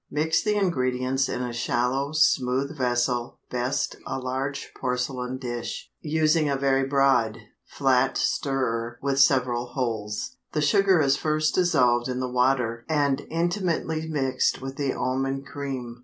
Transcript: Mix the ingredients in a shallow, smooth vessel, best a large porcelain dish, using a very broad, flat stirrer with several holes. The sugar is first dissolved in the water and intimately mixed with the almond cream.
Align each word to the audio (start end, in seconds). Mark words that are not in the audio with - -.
Mix 0.09 0.41
the 0.41 0.55
ingredients 0.55 1.29
in 1.29 1.43
a 1.43 1.53
shallow, 1.53 2.11
smooth 2.11 2.75
vessel, 2.75 3.37
best 3.51 3.97
a 4.07 4.17
large 4.17 4.71
porcelain 4.75 5.37
dish, 5.37 5.91
using 5.99 6.49
a 6.49 6.55
very 6.55 6.83
broad, 6.87 7.37
flat 7.67 8.17
stirrer 8.17 8.97
with 9.03 9.19
several 9.19 9.67
holes. 9.73 10.37
The 10.53 10.61
sugar 10.63 10.99
is 11.01 11.17
first 11.17 11.53
dissolved 11.53 12.07
in 12.07 12.19
the 12.19 12.27
water 12.27 12.83
and 12.89 13.27
intimately 13.29 14.07
mixed 14.07 14.59
with 14.59 14.75
the 14.75 14.91
almond 14.91 15.45
cream. 15.45 15.99